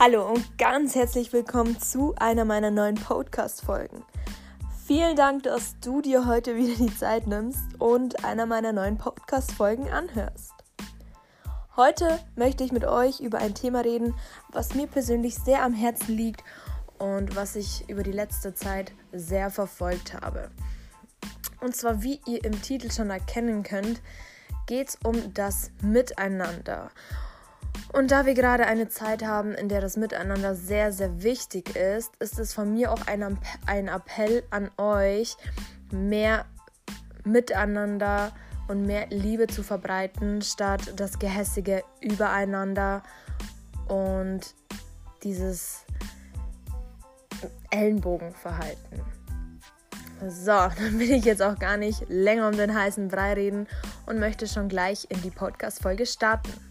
[0.00, 4.04] Hallo und ganz herzlich willkommen zu einer meiner neuen Podcast-Folgen.
[4.86, 9.88] Vielen Dank, dass du dir heute wieder die Zeit nimmst und einer meiner neuen Podcast-Folgen
[9.90, 10.54] anhörst.
[11.74, 14.14] Heute möchte ich mit euch über ein Thema reden,
[14.52, 16.44] was mir persönlich sehr am Herzen liegt
[17.00, 20.52] und was ich über die letzte Zeit sehr verfolgt habe.
[21.60, 24.00] Und zwar, wie ihr im Titel schon erkennen könnt,
[24.66, 26.92] geht es um das Miteinander.
[27.92, 32.12] Und da wir gerade eine Zeit haben, in der das Miteinander sehr, sehr wichtig ist,
[32.20, 35.36] ist es von mir auch ein, ein Appell an euch,
[35.90, 36.44] mehr
[37.24, 38.32] Miteinander
[38.68, 43.02] und mehr Liebe zu verbreiten, statt das Gehässige übereinander
[43.88, 44.54] und
[45.22, 45.84] dieses
[47.70, 49.02] Ellenbogenverhalten.
[50.28, 53.66] So, dann will ich jetzt auch gar nicht länger um den heißen Brei reden
[54.06, 56.67] und möchte schon gleich in die Podcast-Folge starten.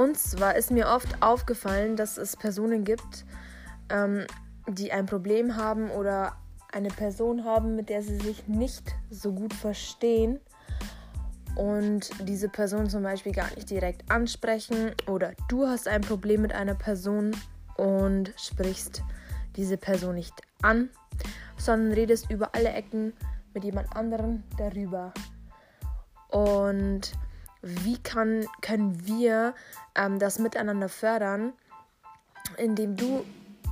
[0.00, 3.26] Und zwar ist mir oft aufgefallen, dass es Personen gibt,
[3.90, 4.26] ähm,
[4.66, 6.36] die ein Problem haben oder
[6.72, 10.40] eine Person haben, mit der sie sich nicht so gut verstehen
[11.54, 16.54] und diese Person zum Beispiel gar nicht direkt ansprechen oder du hast ein Problem mit
[16.54, 17.36] einer Person
[17.76, 19.02] und sprichst
[19.56, 20.88] diese Person nicht an,
[21.58, 23.12] sondern redest über alle Ecken
[23.52, 25.12] mit jemand anderem darüber.
[26.30, 27.12] Und
[27.62, 29.54] wie kann, können wir
[29.94, 31.52] ähm, das miteinander fördern,
[32.56, 33.24] indem du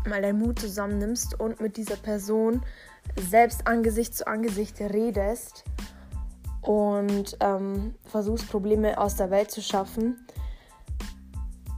[0.06, 2.62] mal deinen Mut zusammennimmst und mit dieser Person
[3.16, 5.64] selbst Angesicht zu Angesicht redest
[6.62, 10.26] und ähm, versuchst Probleme aus der Welt zu schaffen.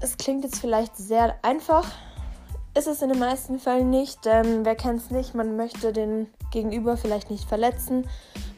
[0.01, 1.87] Es klingt jetzt vielleicht sehr einfach,
[2.77, 6.29] ist es in den meisten Fällen nicht, denn wer kennt es nicht, man möchte den
[6.51, 8.09] Gegenüber vielleicht nicht verletzen,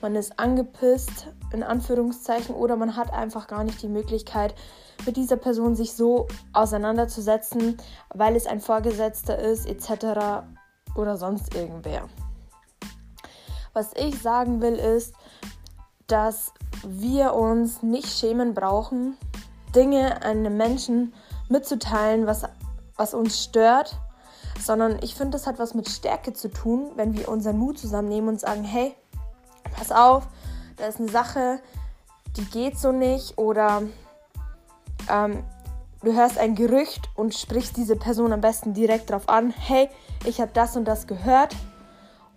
[0.01, 4.55] man ist angepisst, in Anführungszeichen, oder man hat einfach gar nicht die Möglichkeit,
[5.07, 7.77] mit dieser Person sich so auseinanderzusetzen,
[8.11, 10.45] weil es ein Vorgesetzter ist, etc.
[10.95, 12.09] oder sonst irgendwer.
[13.73, 15.15] Was ich sagen will, ist,
[16.07, 16.53] dass
[16.87, 19.17] wir uns nicht schämen brauchen,
[19.75, 21.15] Dinge einem Menschen
[21.49, 22.45] mitzuteilen, was,
[22.97, 23.97] was uns stört,
[24.61, 28.31] sondern ich finde, das hat was mit Stärke zu tun, wenn wir unseren Mut zusammennehmen
[28.31, 28.95] und sagen, hey,
[29.77, 30.29] pass auf,
[30.77, 31.61] da ist eine Sache,
[32.37, 33.83] die geht so nicht oder
[35.11, 35.45] ähm,
[36.03, 39.89] du hörst ein Gerücht und sprichst diese Person am besten direkt darauf an, hey,
[40.25, 41.55] ich habe das und das gehört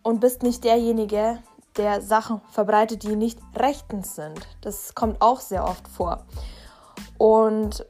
[0.04, 1.40] und bist nicht derjenige,
[1.78, 4.48] der Sachen verbreitet, die nicht rechtens sind.
[4.62, 6.26] Das kommt auch sehr oft vor.
[7.18, 7.86] Und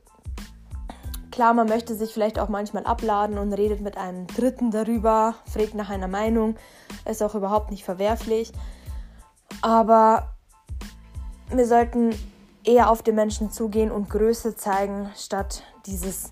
[1.31, 5.75] klar, man möchte sich vielleicht auch manchmal abladen und redet mit einem Dritten darüber, fragt
[5.75, 6.55] nach einer Meinung,
[7.05, 8.51] ist auch überhaupt nicht verwerflich.
[9.61, 10.34] Aber
[11.49, 12.15] wir sollten
[12.63, 16.31] eher auf den Menschen zugehen und Größe zeigen, statt dieses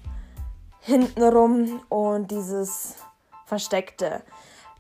[0.80, 2.96] hintenrum und dieses
[3.46, 4.24] Versteckte.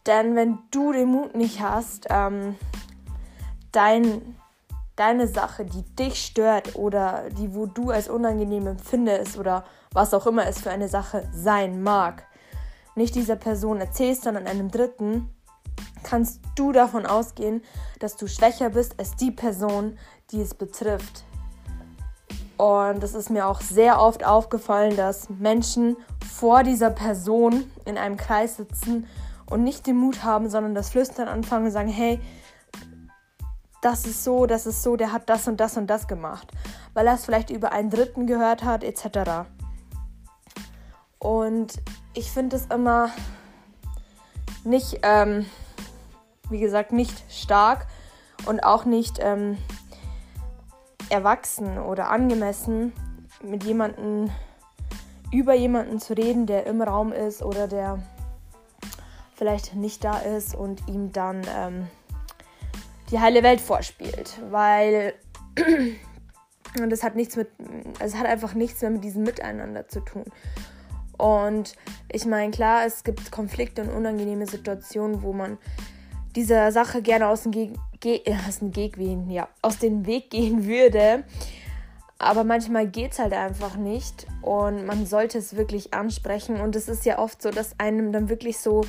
[0.05, 2.55] Denn wenn du den Mut nicht hast, ähm,
[3.71, 4.35] dein,
[4.95, 10.27] deine Sache, die dich stört oder die, wo du als unangenehm empfindest oder was auch
[10.27, 12.25] immer es für eine Sache sein mag,
[12.95, 15.29] nicht dieser Person erzählst, sondern einem Dritten,
[16.03, 17.63] kannst du davon ausgehen,
[17.99, 19.97] dass du schwächer bist als die Person,
[20.31, 21.23] die es betrifft.
[22.57, 25.97] Und es ist mir auch sehr oft aufgefallen, dass Menschen
[26.31, 29.07] vor dieser Person in einem Kreis sitzen
[29.45, 32.19] und nicht den Mut haben, sondern das Flüstern anfangen und sagen, hey,
[33.81, 36.47] das ist so, das ist so, der hat das und das und das gemacht,
[36.93, 39.47] weil er es vielleicht über einen Dritten gehört hat, etc.
[41.19, 41.73] Und
[42.13, 43.09] ich finde es immer
[44.63, 45.45] nicht, ähm,
[46.49, 47.87] wie gesagt, nicht stark
[48.45, 49.57] und auch nicht ähm,
[51.09, 52.93] erwachsen oder angemessen,
[53.41, 54.29] mit jemandem
[55.31, 58.01] über jemanden zu reden, der im Raum ist oder der
[59.35, 61.87] vielleicht nicht da ist und ihm dann ähm,
[63.09, 64.39] die heile Welt vorspielt.
[64.49, 65.13] Weil
[66.81, 67.49] und das hat nichts mit,
[67.99, 70.25] es hat einfach nichts mehr mit diesem Miteinander zu tun.
[71.17, 71.75] Und
[72.09, 75.57] ich meine, klar, es gibt Konflikte und unangenehme Situationen, wo man
[76.35, 78.91] dieser Sache gerne aus dem, Ge Ge aus dem, Ge
[79.29, 81.23] ja, aus dem Weg gehen würde.
[82.19, 86.61] Aber manchmal geht es halt einfach nicht und man sollte es wirklich ansprechen.
[86.61, 88.85] Und es ist ja oft so, dass einem dann wirklich so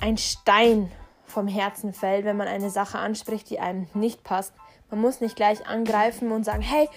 [0.00, 0.90] ein Stein
[1.24, 4.54] vom Herzen fällt, wenn man eine Sache anspricht, die einem nicht passt.
[4.90, 6.88] Man muss nicht gleich angreifen und sagen, hey,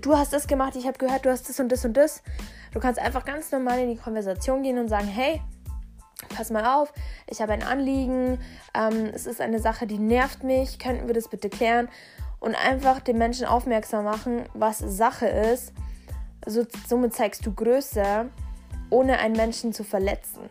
[0.00, 2.22] du hast das gemacht, ich habe gehört, du hast das und das und das.
[2.72, 5.40] Du kannst einfach ganz normal in die Konversation gehen und sagen, hey,
[6.34, 6.92] pass mal auf,
[7.26, 8.38] ich habe ein Anliegen,
[8.74, 11.88] ähm, es ist eine Sache, die nervt mich, könnten wir das bitte klären?
[12.38, 15.72] Und einfach den Menschen aufmerksam machen, was Sache ist.
[16.44, 18.30] So, somit zeigst du Größe
[18.90, 20.48] ohne einen Menschen zu verletzen.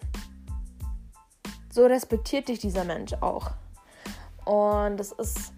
[1.71, 3.51] So respektiert dich dieser Mensch auch.
[4.45, 5.53] Und es ist,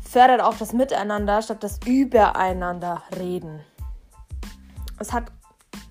[0.00, 3.60] fördert auch das Miteinander statt das Übereinander reden.
[4.98, 5.30] Es hat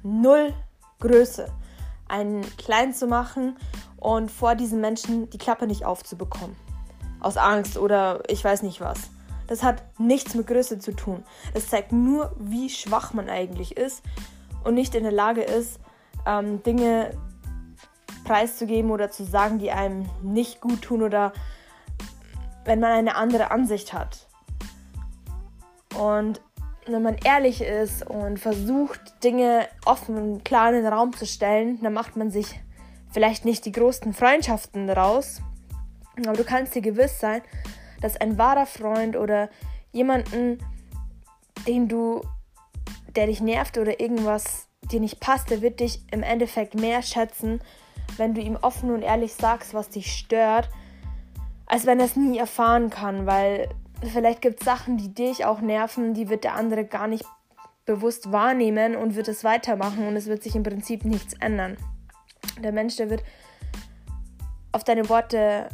[0.03, 0.53] null
[0.99, 1.51] Größe,
[2.09, 3.57] einen klein zu machen
[3.97, 6.55] und vor diesen Menschen die Klappe nicht aufzubekommen.
[7.19, 9.09] Aus Angst oder ich weiß nicht was.
[9.47, 11.23] Das hat nichts mit Größe zu tun.
[11.53, 14.03] Das zeigt nur, wie schwach man eigentlich ist
[14.63, 15.79] und nicht in der Lage ist,
[16.25, 17.11] ähm, Dinge
[18.25, 21.33] preiszugeben oder zu sagen, die einem nicht gut tun oder
[22.65, 24.27] wenn man eine andere Ansicht hat.
[25.97, 26.41] Und
[26.91, 31.81] wenn man ehrlich ist und versucht, Dinge offen und klar in den Raum zu stellen,
[31.81, 32.59] dann macht man sich
[33.11, 35.41] vielleicht nicht die größten Freundschaften daraus.
[36.25, 37.41] Aber du kannst dir gewiss sein,
[38.01, 39.49] dass ein wahrer Freund oder
[39.91, 40.59] jemanden,
[41.67, 42.21] den du,
[43.15, 47.61] der dich nervt oder irgendwas dir nicht passt, der wird dich im Endeffekt mehr schätzen,
[48.17, 50.69] wenn du ihm offen und ehrlich sagst, was dich stört,
[51.65, 53.69] als wenn er es nie erfahren kann, weil
[54.07, 57.25] vielleicht gibt es Sachen, die dich auch nerven, die wird der andere gar nicht
[57.85, 61.77] bewusst wahrnehmen und wird es weitermachen und es wird sich im Prinzip nichts ändern.
[62.63, 63.23] Der Mensch, der wird
[64.71, 65.69] auf deine Worte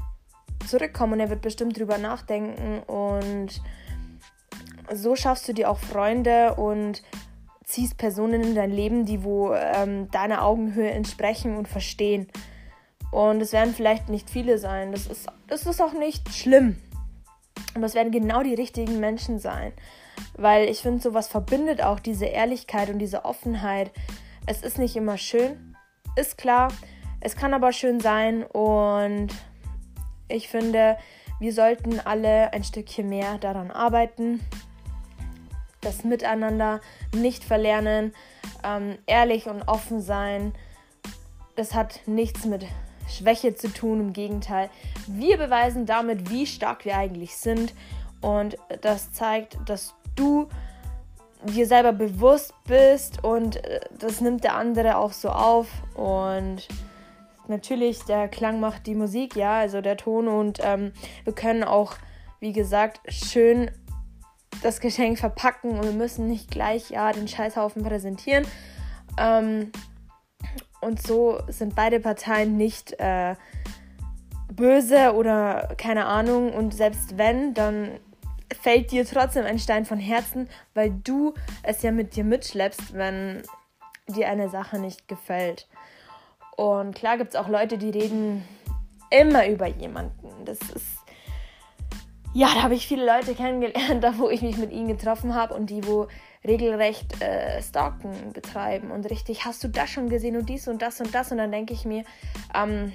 [0.66, 3.62] zurückkommen und er wird bestimmt drüber nachdenken und
[4.94, 7.04] so schaffst du dir auch Freunde und
[7.64, 12.28] ziehst Personen in dein Leben, die wo ähm, deiner Augenhöhe entsprechen und verstehen.
[13.12, 14.92] Und es werden vielleicht nicht viele sein.
[14.92, 16.78] Das ist, das ist auch nicht schlimm.
[17.76, 19.74] Aber es werden genau die richtigen Menschen sein.
[20.38, 23.92] Weil ich finde, sowas verbindet auch diese Ehrlichkeit und diese Offenheit.
[24.48, 25.76] Es ist nicht immer schön,
[26.16, 26.70] ist klar.
[27.20, 28.44] Es kann aber schön sein.
[28.44, 29.28] Und
[30.30, 30.98] ich finde,
[31.40, 34.40] wir sollten alle ein Stückchen mehr daran arbeiten,
[35.82, 36.80] das Miteinander
[37.14, 38.14] nicht verlernen,
[38.64, 40.54] ähm, ehrlich und offen sein.
[41.58, 42.66] Das hat nichts mit
[43.08, 44.70] Schwäche zu tun, im Gegenteil.
[45.08, 47.74] Wir beweisen damit, wie stark wir eigentlich sind
[48.22, 50.48] und das zeigt, dass du
[51.44, 56.68] dir selber bewusst bist und äh, das nimmt der andere auch so auf und
[57.48, 60.92] natürlich der Klang macht die Musik, ja, also der Ton und ähm,
[61.24, 61.94] wir können auch,
[62.40, 63.70] wie gesagt, schön
[64.64, 68.46] das Geschenk verpacken und wir müssen nicht gleich ja den Scheißhaufen präsentieren.
[69.18, 69.72] Ähm,
[70.86, 73.36] und so sind beide Parteien nicht äh,
[74.52, 76.54] böse oder keine Ahnung.
[76.54, 78.00] Und selbst wenn, dann
[78.62, 81.34] fällt dir trotzdem ein Stein von Herzen, weil du
[81.64, 83.42] es ja mit dir mitschleppst, wenn
[84.08, 85.68] dir eine Sache nicht gefällt.
[86.56, 88.46] Und klar gibt es auch Leute, die reden
[89.10, 90.30] immer über jemanden.
[90.46, 90.95] Das ist
[92.36, 95.54] ja, da habe ich viele Leute kennengelernt, da wo ich mich mit ihnen getroffen habe
[95.54, 96.08] und die, wo
[96.44, 101.00] regelrecht äh, Stalken betreiben und richtig, hast du das schon gesehen und dies und das
[101.00, 102.04] und das und dann denke ich mir,
[102.54, 102.92] ähm,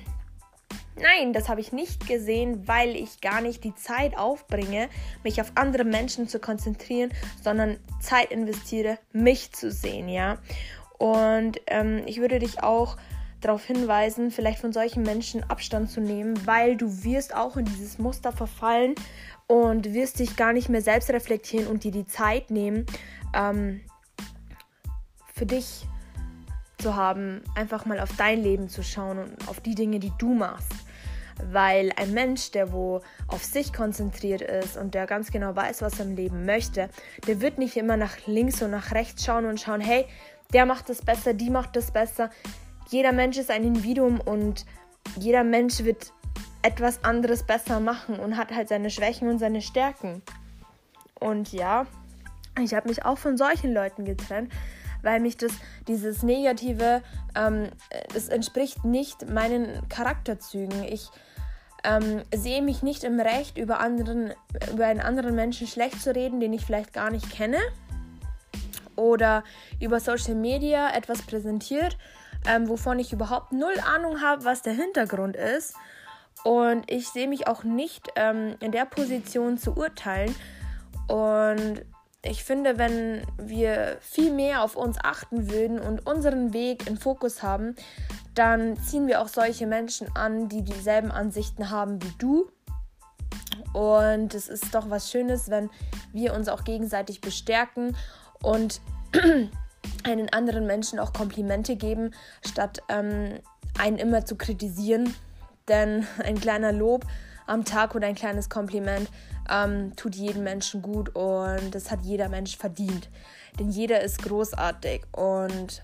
[0.96, 4.90] nein, das habe ich nicht gesehen, weil ich gar nicht die Zeit aufbringe,
[5.24, 7.10] mich auf andere Menschen zu konzentrieren,
[7.42, 10.36] sondern Zeit investiere, mich zu sehen, ja.
[10.98, 12.98] Und ähm, ich würde dich auch
[13.40, 17.98] darauf hinweisen, vielleicht von solchen Menschen Abstand zu nehmen, weil du wirst auch in dieses
[17.98, 18.94] Muster verfallen
[19.46, 22.86] und wirst dich gar nicht mehr selbst reflektieren und dir die Zeit nehmen,
[23.34, 23.80] ähm,
[25.34, 25.86] für dich
[26.78, 30.34] zu haben, einfach mal auf dein Leben zu schauen und auf die Dinge, die du
[30.34, 30.72] machst.
[31.50, 35.98] Weil ein Mensch, der wo auf sich konzentriert ist und der ganz genau weiß, was
[35.98, 36.90] er im Leben möchte,
[37.26, 40.04] der wird nicht immer nach links und nach rechts schauen und schauen, hey,
[40.52, 42.30] der macht das besser, die macht das besser
[42.90, 44.66] jeder Mensch ist ein Individuum und
[45.16, 46.12] jeder Mensch wird
[46.62, 50.22] etwas anderes besser machen und hat halt seine Schwächen und seine Stärken.
[51.18, 51.86] Und ja,
[52.62, 54.52] ich habe mich auch von solchen Leuten getrennt,
[55.02, 55.52] weil mich das,
[55.88, 57.02] dieses Negative,
[57.34, 57.68] ähm,
[58.12, 60.84] das entspricht nicht meinen Charakterzügen.
[60.84, 61.08] Ich
[61.84, 64.32] ähm, sehe mich nicht im Recht, über, anderen,
[64.72, 67.58] über einen anderen Menschen schlecht zu reden, den ich vielleicht gar nicht kenne.
[68.96, 69.44] Oder
[69.80, 71.96] über Social Media etwas präsentiert,
[72.46, 75.74] ähm, wovon ich überhaupt null Ahnung habe, was der Hintergrund ist.
[76.44, 80.34] Und ich sehe mich auch nicht ähm, in der Position zu urteilen.
[81.06, 81.84] Und
[82.22, 87.42] ich finde, wenn wir viel mehr auf uns achten würden und unseren Weg im Fokus
[87.42, 87.74] haben,
[88.34, 92.50] dann ziehen wir auch solche Menschen an, die dieselben Ansichten haben wie du.
[93.72, 95.70] Und es ist doch was Schönes, wenn
[96.12, 97.96] wir uns auch gegenseitig bestärken
[98.42, 98.80] und
[100.04, 102.12] einen anderen Menschen auch Komplimente geben,
[102.46, 103.38] statt ähm,
[103.78, 105.14] einen immer zu kritisieren.
[105.68, 107.04] Denn ein kleiner Lob
[107.46, 109.08] am Tag oder ein kleines Kompliment
[109.50, 113.10] ähm, tut jedem Menschen gut und das hat jeder Mensch verdient.
[113.58, 115.82] Denn jeder ist großartig und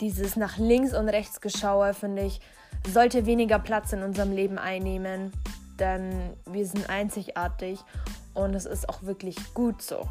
[0.00, 2.40] dieses nach links und rechts geschaue, finde ich,
[2.92, 5.32] sollte weniger Platz in unserem Leben einnehmen,
[5.78, 7.80] denn wir sind einzigartig
[8.34, 10.08] und es ist auch wirklich gut so.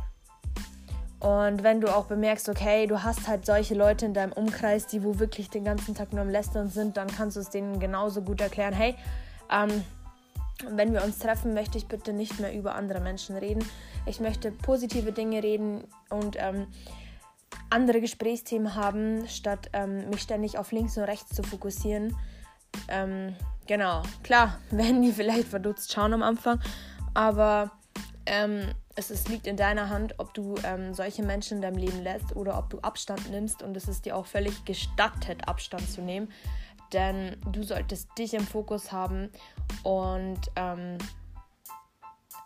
[1.24, 5.06] Und wenn du auch bemerkst, okay, du hast halt solche Leute in deinem Umkreis, die
[5.06, 8.22] wo wirklich den ganzen Tag nur am Lästern sind, dann kannst du es denen genauso
[8.22, 8.96] gut erklären, hey,
[9.50, 9.86] ähm,
[10.70, 13.63] wenn wir uns treffen, möchte ich bitte nicht mehr über andere Menschen reden.
[14.06, 16.68] Ich möchte positive Dinge reden und ähm,
[17.70, 22.18] andere Gesprächsthemen haben, statt ähm, mich ständig auf links und rechts zu fokussieren.
[22.89, 23.34] Ähm,
[23.65, 26.60] genau, klar, werden die vielleicht verdutzt schauen am Anfang,
[27.13, 27.72] aber
[28.25, 32.03] ähm, es ist, liegt in deiner Hand, ob du ähm, solche Menschen in deinem Leben
[32.03, 36.01] lässt oder ob du Abstand nimmst und es ist dir auch völlig gestattet, Abstand zu
[36.01, 36.32] nehmen.
[36.92, 39.32] Denn du solltest dich im Fokus haben
[39.84, 40.98] und ähm,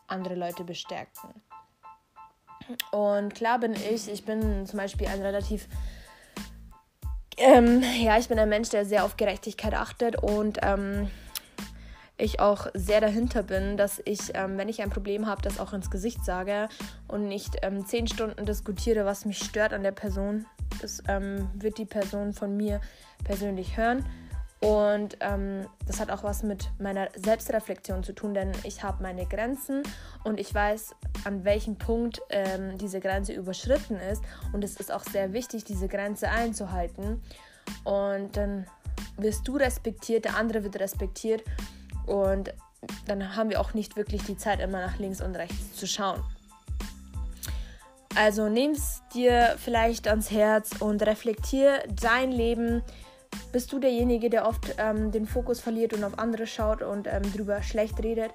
[0.08, 1.42] andere Leute bestärken.
[2.92, 5.68] Und klar bin ich, ich bin zum Beispiel ein relativ,
[7.38, 11.10] ähm, ja, ich bin ein Mensch, der sehr auf Gerechtigkeit achtet und ähm,
[12.18, 15.74] ich auch sehr dahinter bin, dass ich, ähm, wenn ich ein Problem habe, das auch
[15.74, 16.68] ins Gesicht sage
[17.08, 20.46] und nicht ähm, zehn Stunden diskutiere, was mich stört an der Person.
[20.82, 22.82] Das ähm, wird die Person von mir
[23.24, 24.04] persönlich hören.
[24.60, 29.28] Und ähm, das hat auch was mit meiner Selbstreflexion zu tun, denn ich habe meine
[29.28, 29.84] Grenzen
[30.24, 30.96] und ich weiß,
[31.26, 34.24] an welchem Punkt ähm, diese Grenze überschritten ist.
[34.54, 37.22] Und es ist auch sehr wichtig, diese Grenze einzuhalten.
[37.84, 38.66] Und dann
[39.18, 41.44] wirst du respektiert, der andere wird respektiert.
[42.08, 42.54] Und
[43.06, 46.24] dann haben wir auch nicht wirklich die Zeit, immer nach links und rechts zu schauen.
[48.16, 52.82] Also nimm es dir vielleicht ans Herz und reflektier dein Leben.
[53.52, 57.22] Bist du derjenige, der oft ähm, den Fokus verliert und auf andere schaut und ähm,
[57.32, 58.32] drüber schlecht redet?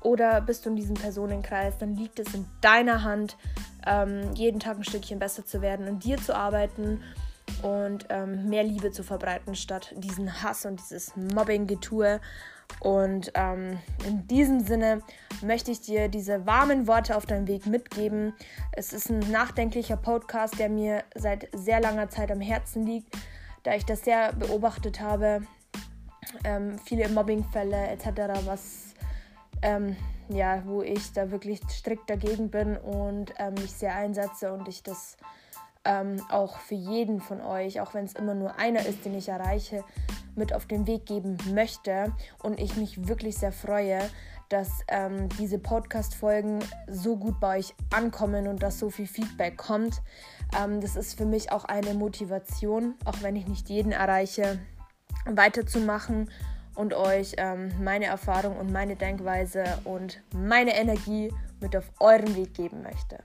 [0.00, 1.76] Oder bist du in diesem Personenkreis?
[1.78, 3.36] Dann liegt es in deiner Hand,
[3.86, 7.02] ähm, jeden Tag ein Stückchen besser zu werden und dir zu arbeiten
[7.62, 12.20] und ähm, mehr Liebe zu verbreiten, statt diesen Hass und dieses Mobbing-Getue.
[12.80, 15.02] Und ähm, in diesem Sinne
[15.42, 18.34] möchte ich dir diese warmen Worte auf deinem Weg mitgeben.
[18.72, 23.16] Es ist ein nachdenklicher Podcast, der mir seit sehr langer Zeit am Herzen liegt,
[23.64, 25.42] da ich das sehr beobachtet habe.
[26.44, 28.94] Ähm, viele Mobbingfälle etc., was
[29.62, 29.96] ähm,
[30.28, 34.82] ja, wo ich da wirklich strikt dagegen bin und ähm, mich sehr einsetze und ich
[34.82, 35.16] das
[35.88, 39.30] ähm, auch für jeden von euch, auch wenn es immer nur einer ist, den ich
[39.30, 39.82] erreiche,
[40.36, 42.12] mit auf den Weg geben möchte.
[42.42, 43.98] Und ich mich wirklich sehr freue,
[44.50, 50.02] dass ähm, diese Podcast-Folgen so gut bei euch ankommen und dass so viel Feedback kommt.
[50.56, 54.58] Ähm, das ist für mich auch eine Motivation, auch wenn ich nicht jeden erreiche,
[55.24, 56.30] weiterzumachen
[56.74, 62.54] und euch ähm, meine Erfahrung und meine Denkweise und meine Energie mit auf euren Weg
[62.54, 63.18] geben möchte.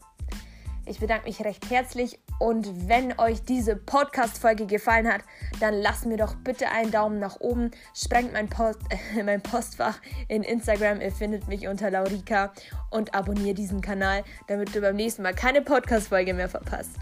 [0.85, 5.21] Ich bedanke mich recht herzlich und wenn euch diese Podcast-Folge gefallen hat,
[5.61, 9.99] dann lasst mir doch bitte einen Daumen nach oben, sprengt mein, Post, äh, mein Postfach
[10.27, 12.51] in Instagram, ihr findet mich unter Laurika
[12.89, 16.95] und abonniert diesen Kanal, damit du beim nächsten Mal keine Podcast-Folge mehr verpasst.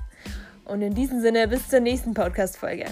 [0.66, 2.86] Und in diesem Sinne, bis zur nächsten Podcast-Folge.